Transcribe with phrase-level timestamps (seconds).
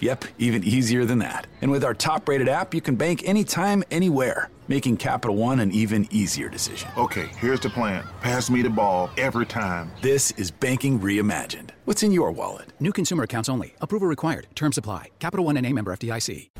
[0.00, 1.46] Yep, even easier than that.
[1.60, 5.72] And with our top rated app, you can bank anytime, anywhere, making Capital One an
[5.72, 6.88] even easier decision.
[6.96, 8.04] Okay, here's the plan.
[8.20, 9.90] Pass me the ball every time.
[10.02, 11.70] This is banking reimagined.
[11.84, 12.72] What's in your wallet?
[12.78, 13.74] New consumer accounts only.
[13.80, 14.46] Approval required.
[14.54, 15.10] Terms apply.
[15.18, 16.50] Capital One and a member FDIC.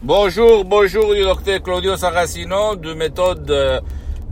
[0.00, 3.80] Bonjour, bonjour du docteur Claudio Saracino de méthode euh,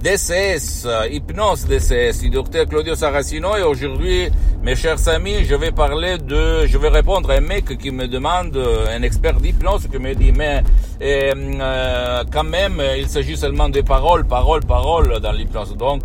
[0.02, 4.28] DCS, euh, hypnose DCS, du docteur Claudio Saracino et aujourd'hui,
[4.62, 8.06] mes chers amis, je vais parler de, je vais répondre à un mec qui me
[8.06, 10.62] demande, euh, un expert d'hypnose qui me dit, mais
[11.00, 15.74] euh, quand même, il s'agit seulement de paroles, paroles, paroles dans l'hypnose.
[15.76, 16.02] Donc,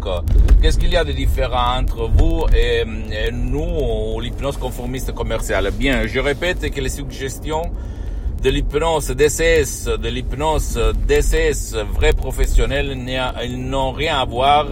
[0.61, 5.69] qu'est-ce qu'il y a de différent entre vous et, et nous, l'hypnose conformiste commerciale?
[5.71, 7.71] Bien, je répète que les suggestions
[8.41, 12.97] de l'hypnose DCS, de l'hypnose DCS vrai professionnel,
[13.43, 14.65] ils n'ont rien à voir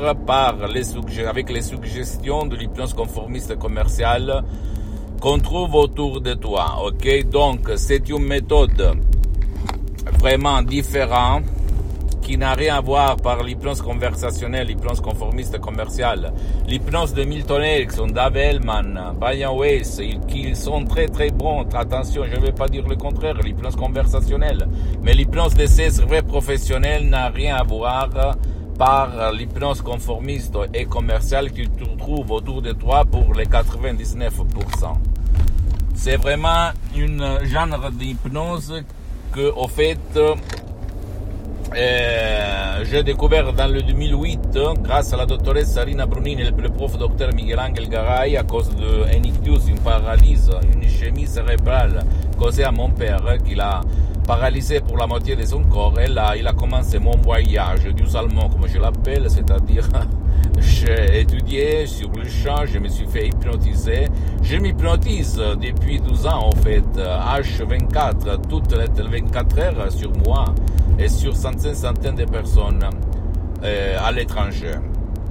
[1.28, 4.44] avec les suggestions de l'hypnose conformiste commerciale
[5.22, 6.82] qu'on trouve autour de toi.
[6.84, 8.98] Ok, donc c'est une méthode
[10.20, 11.44] vraiment différente
[12.30, 16.32] qui n'a rien à voir par l'hypnose conversationnelle, l'hypnose conformiste commerciale,
[16.68, 21.66] l'hypnose de Milton Erickson, Dave Hellman, Brian Weiss, qui sont très très bons.
[21.74, 24.68] Attention, je ne vais pas dire le contraire, l'hypnose conversationnelle.
[25.02, 28.10] Mais l'hypnose de ces vrais professionnels n'a rien à voir
[28.78, 31.84] par l'hypnose conformiste et commerciale que tu
[32.30, 34.30] autour de toi pour les 99%.
[35.96, 38.84] C'est vraiment une genre d'hypnose
[39.32, 39.98] que, au fait,
[41.76, 46.98] euh, j'ai découvert dans le 2008, grâce à la doctoresse Sarina Brunini et le prof
[46.98, 52.04] docteur Miguel Angel Garay, à cause d'un ictus, une paralyse, une ischémie cérébrale
[52.38, 53.82] causée à mon père, qui l'a
[54.26, 56.00] paralysé pour la moitié de son corps.
[56.00, 59.88] Et là, il a commencé mon voyage du salmon, comme je l'appelle, c'est-à-dire
[60.62, 64.08] j'ai étudié sur le champ, je me suis fait hypnotiser.
[64.42, 70.46] Je m'hypnotise depuis 12 ans, en fait, H24, toutes les 24 heures sur moi
[70.98, 72.90] et sur centaines, centaines de personnes
[73.64, 74.72] euh, à l'étranger.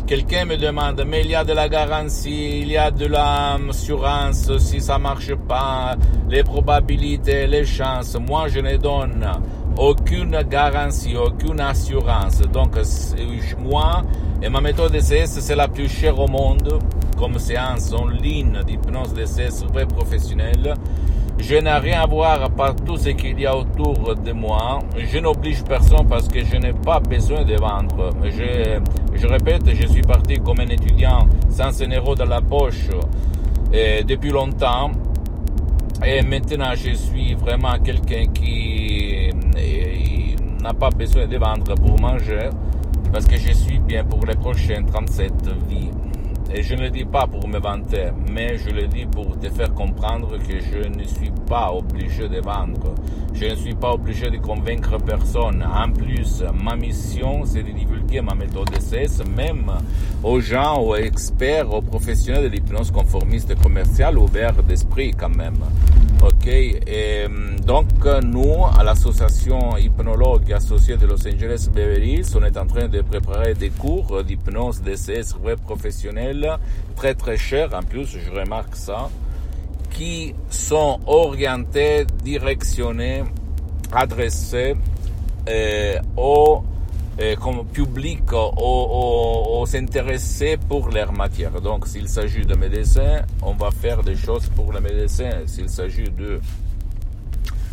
[0.06, 4.56] Quelqu'un me demande, mais il y a de la garantie, il y a de l'assurance,
[4.58, 5.97] si ça marche pas,
[6.30, 8.16] les probabilités, les chances.
[8.19, 9.26] Moi, je ne donne
[9.78, 12.41] aucune garantie, aucune assurance.
[12.41, 12.77] Donc,
[13.59, 14.03] moi
[14.43, 16.78] et ma méthode DCS, c'est la plus chère au monde,
[17.16, 20.75] comme séance en ligne d'hypnose DCS vrai professionnelle.
[21.39, 24.81] Je n'ai rien à voir par tout ce qu'il y a autour de moi.
[24.97, 28.10] Je n'oblige personne parce que je n'ai pas besoin de vendre.
[28.25, 28.81] Je,
[29.15, 32.89] je répète, je suis parti comme un étudiant sans un euro dans la poche
[33.72, 34.91] et depuis longtemps.
[36.05, 39.31] Et maintenant, je suis vraiment quelqu'un qui
[40.62, 42.50] n'a pas besoin de vendre pour manger
[43.12, 45.32] parce que je suis bien pour les prochaines 37
[45.69, 45.91] vies.
[46.54, 49.48] Et je ne le dis pas pour me vanter, mais je le dis pour te
[49.50, 52.94] faire comprendre que je ne suis pas obligé de vendre.
[53.34, 55.62] Je ne suis pas obligé de convaincre personne.
[55.62, 59.70] En plus, ma mission, c'est de divulguer ma méthode DCS, même
[60.22, 65.59] aux gens, aux experts, aux professionnels de l'hypnose conformiste commerciale, ouverts d'esprit quand même.
[66.22, 67.26] Ok, et
[67.64, 67.86] donc
[68.25, 73.03] nous, à l'association hypnologue associée de Los Angeles Beverly Hills, on est en train de
[73.03, 76.59] préparer des cours d'hypnose DCS web professionnels,
[76.97, 79.10] très très chers en plus, je remarque ça,
[79.98, 83.25] qui sont orientés, directionnés,
[83.91, 84.76] adressés
[85.48, 86.62] euh, au
[87.20, 91.60] euh, comme public aux, intéressés pour leur matière.
[91.60, 95.42] Donc, s'il s'agit de médecins, on va faire des choses pour les médecins.
[95.47, 96.41] S'il s'agit de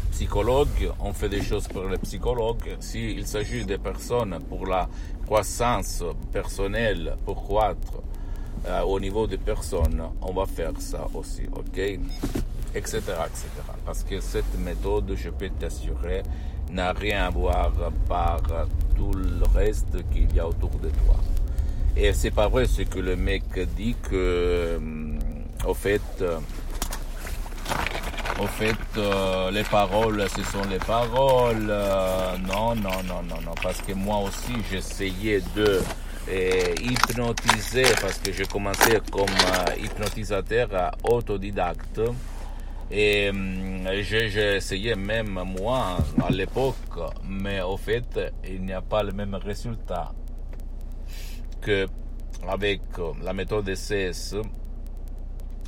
[0.09, 2.75] psychologues, on fait des choses pour les psychologues.
[2.80, 4.90] S'il s'agit de personnes pour la
[5.28, 6.03] croissance
[6.34, 8.02] personnelle, pour croître
[8.68, 11.78] euh, au niveau des personnes, on va faire ça aussi, ok?
[11.78, 12.98] Etc.
[12.98, 13.03] etc.
[13.86, 16.24] Parce que cette méthode, je peux t'assurer,
[16.72, 17.72] n'a rien à voir
[18.10, 18.42] par
[18.95, 21.18] tout le reste qu'il y a autour de toi.
[21.95, 23.44] Et c'est pas vrai ce que le mec
[23.78, 24.80] dit que, euh,
[25.66, 26.39] au fait, euh,
[28.42, 28.75] au fait,
[29.54, 31.72] les paroles, ce sont les paroles.
[32.48, 35.81] Non, non, non, non, non, parce que moi aussi, j'essayais de
[36.30, 39.25] euh, hypnotiser, parce que j'ai commencé comme
[39.80, 42.01] hypnotisateur autodidacte.
[42.92, 43.31] Et
[44.01, 46.75] j'ai essayé même moi à l'époque,
[47.27, 50.12] mais au fait, il n'y a pas le même résultat
[51.62, 51.88] que
[52.48, 52.81] avec
[53.24, 54.36] la méthode CS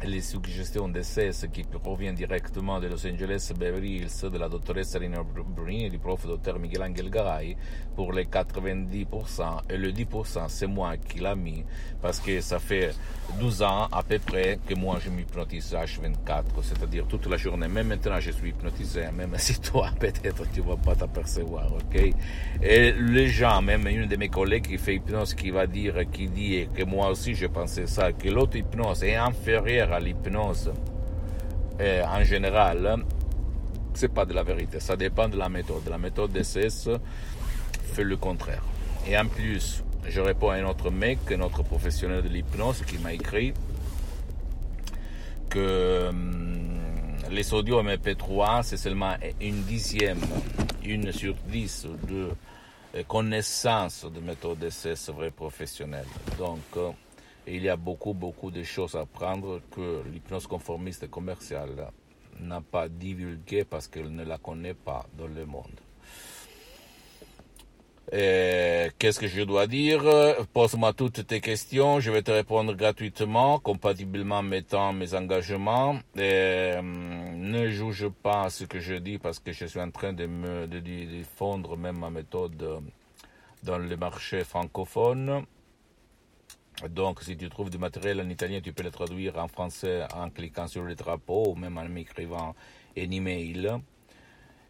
[0.05, 5.23] les suggestions d'essais qui proviennent directement de Los Angeles Beverly Hills de la doctoressa Rina
[5.23, 7.57] Brunini et du prof docteur Miguel Angel Garay
[7.95, 11.65] pour les 90% et le 10% c'est moi qui l'a mis
[12.01, 12.94] parce que ça fait
[13.39, 17.67] 12 ans à peu près que moi je m'hypnotise H24 c'est-à-dire toute la journée.
[17.67, 22.13] Même maintenant je suis hypnotisé même si toi peut-être tu vas pas t'apercevoir ok?
[22.61, 26.27] Et les gens même une de mes collègues qui fait hypnose qui va dire qui
[26.27, 30.72] dit que moi aussi je pensais ça que l'autre hypnose est inférieure à l'hypnose
[31.80, 33.04] en général,
[33.94, 34.80] c'est pas de la vérité.
[34.80, 35.88] Ça dépend de la méthode.
[35.89, 36.89] La méthode DCS
[37.94, 38.63] fait le contraire.
[39.07, 42.98] Et en plus, je réponds à un autre mec, un autre professionnel de l'hypnose qui
[42.98, 43.54] m'a écrit
[45.50, 46.80] que hum,
[47.31, 50.19] les audios MP3, c'est seulement une dixième,
[50.83, 52.30] une sur dix de
[53.04, 56.06] connaissances de méthode DCS vrai professionnelle.
[56.38, 56.60] Donc,
[57.47, 61.91] et il y a beaucoup, beaucoup de choses à apprendre que l'hypnose conformiste commerciale
[62.41, 65.79] n'a pas divulgué parce qu'elle ne la connaît pas dans le monde.
[68.09, 70.03] Qu'est-ce que je dois dire?
[70.53, 75.99] Pose-moi toutes tes questions, je vais te répondre gratuitement, compatiblement mettant mes engagements.
[76.15, 80.67] ne juge pas ce que je dis parce que je suis en train de me
[81.77, 82.81] même ma méthode
[83.63, 85.45] dans le marché francophone.
[86.89, 90.29] Donc, si tu trouves du matériel en italien, tu peux le traduire en français en
[90.29, 92.56] cliquant sur le drapeau ou même en m'écrivant
[92.95, 93.69] un email.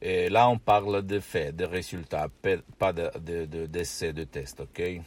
[0.01, 2.30] Et là, on parle de faits, de résultats,
[2.77, 5.01] pas d'essais, de, de, de tests, ok?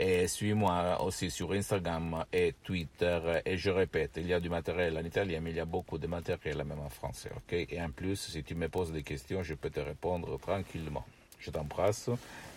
[0.00, 3.20] Et suis-moi aussi sur Instagram et Twitter.
[3.44, 5.98] Et je répète, il y a du matériel en italien, mais il y a beaucoup
[5.98, 7.30] de matériel même en français.
[7.36, 7.52] ok?
[7.70, 11.04] Et en plus, si tu me poses des questions, je peux te répondre tranquillement.
[11.38, 12.10] Je t'embrasse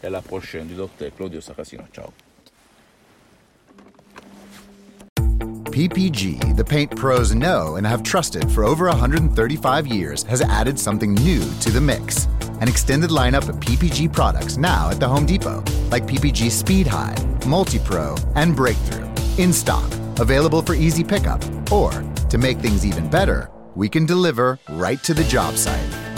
[0.03, 1.83] et à la prochaine du docteur Claudio Saracino.
[1.93, 2.11] Ciao.
[5.71, 11.13] PPG, the paint pros know and have trusted for over 135 years, has added something
[11.13, 12.27] new to the mix.
[12.59, 17.15] An extended lineup of PPG products now at the Home Depot, like PPG Speed High,
[17.47, 19.07] Multi Pro, and Breakthrough.
[19.37, 19.89] In stock,
[20.19, 21.41] available for easy pickup,
[21.71, 21.91] or
[22.29, 25.88] to make things even better, we can deliver right to the job site.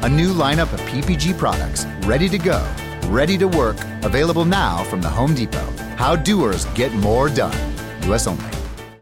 [0.00, 2.64] A new lineup of PPG products ready to go,
[3.08, 5.72] ready to work, available now from the Home Depot.
[5.96, 7.58] How doers get more done.
[8.02, 8.57] US only.